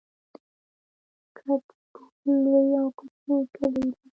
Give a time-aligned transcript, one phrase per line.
[1.35, 4.01] ګنجګل لوی او کوچني کلي لري